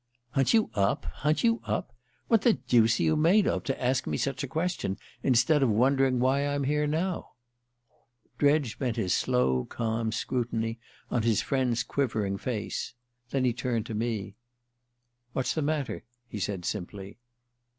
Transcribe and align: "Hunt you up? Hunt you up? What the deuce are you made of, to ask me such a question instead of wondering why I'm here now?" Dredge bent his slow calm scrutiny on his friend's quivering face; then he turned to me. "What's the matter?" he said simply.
"Hunt 0.31 0.51
you 0.55 0.71
up? 0.73 1.05
Hunt 1.05 1.43
you 1.43 1.61
up? 1.63 1.93
What 2.27 2.41
the 2.41 2.53
deuce 2.53 2.99
are 2.99 3.03
you 3.03 3.15
made 3.15 3.45
of, 3.45 3.63
to 3.65 3.79
ask 3.79 4.07
me 4.07 4.17
such 4.17 4.43
a 4.43 4.47
question 4.47 4.97
instead 5.21 5.61
of 5.61 5.69
wondering 5.69 6.19
why 6.19 6.47
I'm 6.47 6.63
here 6.63 6.87
now?" 6.87 7.33
Dredge 8.39 8.79
bent 8.79 8.95
his 8.95 9.13
slow 9.13 9.63
calm 9.65 10.11
scrutiny 10.11 10.79
on 11.11 11.21
his 11.21 11.43
friend's 11.43 11.83
quivering 11.83 12.39
face; 12.39 12.95
then 13.29 13.45
he 13.45 13.53
turned 13.53 13.85
to 13.85 13.93
me. 13.93 14.33
"What's 15.33 15.53
the 15.53 15.61
matter?" 15.61 16.03
he 16.27 16.39
said 16.39 16.65
simply. 16.65 17.19